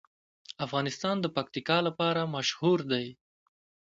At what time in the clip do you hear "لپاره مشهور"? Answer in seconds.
1.87-2.79